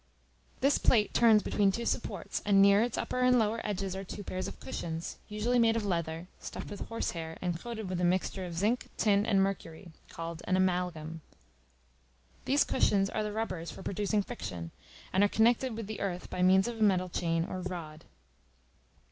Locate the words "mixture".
8.03-8.43